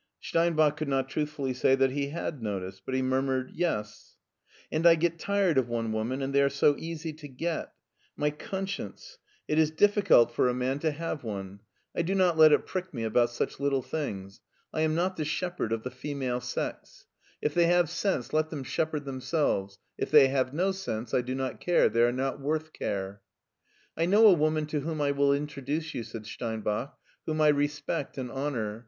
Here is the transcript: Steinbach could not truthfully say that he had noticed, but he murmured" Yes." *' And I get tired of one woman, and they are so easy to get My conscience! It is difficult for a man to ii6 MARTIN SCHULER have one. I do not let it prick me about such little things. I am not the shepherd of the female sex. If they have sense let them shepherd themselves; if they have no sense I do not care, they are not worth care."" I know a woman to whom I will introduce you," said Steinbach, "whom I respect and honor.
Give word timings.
Steinbach 0.19 0.77
could 0.77 0.87
not 0.87 1.09
truthfully 1.09 1.53
say 1.53 1.75
that 1.75 1.91
he 1.91 2.07
had 2.09 2.41
noticed, 2.41 2.81
but 2.87 2.95
he 2.95 3.03
murmured" 3.03 3.51
Yes." 3.67 4.17
*' 4.43 4.71
And 4.71 4.87
I 4.87 4.95
get 4.95 5.19
tired 5.19 5.59
of 5.59 5.69
one 5.69 5.91
woman, 5.91 6.23
and 6.23 6.33
they 6.33 6.41
are 6.41 6.49
so 6.49 6.75
easy 6.79 7.13
to 7.13 7.27
get 7.27 7.71
My 8.17 8.31
conscience! 8.31 9.19
It 9.47 9.59
is 9.59 9.69
difficult 9.69 10.31
for 10.31 10.49
a 10.49 10.55
man 10.55 10.79
to 10.79 10.87
ii6 10.87 10.89
MARTIN 10.89 10.95
SCHULER 10.99 11.07
have 11.09 11.23
one. 11.23 11.59
I 11.95 12.01
do 12.01 12.15
not 12.15 12.35
let 12.35 12.51
it 12.51 12.65
prick 12.65 12.91
me 12.91 13.03
about 13.03 13.29
such 13.29 13.59
little 13.59 13.83
things. 13.83 14.41
I 14.73 14.81
am 14.81 14.95
not 14.95 15.17
the 15.17 15.23
shepherd 15.23 15.71
of 15.71 15.83
the 15.83 15.91
female 15.91 16.41
sex. 16.41 17.05
If 17.39 17.53
they 17.53 17.67
have 17.67 17.87
sense 17.87 18.33
let 18.33 18.49
them 18.49 18.63
shepherd 18.63 19.05
themselves; 19.05 19.77
if 19.99 20.09
they 20.09 20.29
have 20.29 20.51
no 20.51 20.71
sense 20.71 21.13
I 21.13 21.21
do 21.21 21.35
not 21.35 21.59
care, 21.59 21.89
they 21.89 22.01
are 22.01 22.11
not 22.11 22.39
worth 22.41 22.73
care."" 22.73 23.21
I 23.95 24.07
know 24.07 24.25
a 24.25 24.33
woman 24.33 24.65
to 24.65 24.79
whom 24.79 24.99
I 24.99 25.11
will 25.11 25.31
introduce 25.31 25.93
you," 25.93 26.01
said 26.01 26.25
Steinbach, 26.25 26.91
"whom 27.27 27.39
I 27.39 27.49
respect 27.49 28.17
and 28.17 28.31
honor. 28.31 28.79